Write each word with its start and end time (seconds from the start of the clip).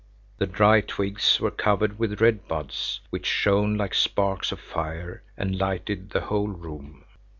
The 0.39 0.47
dry 0.47 0.81
twigs 0.81 1.39
were 1.39 1.51
covered 1.51 1.99
with 1.99 2.19
red 2.21 2.47
buds, 2.47 3.01
which 3.11 3.27
shone 3.27 3.77
like 3.77 3.93
sparks 3.93 4.51
of 4.51 4.59
fire 4.59 5.21
and 5.37 5.59
lighted 5.59 6.09
the 6.09 6.21
whole 6.21 6.47
room. 6.47 7.05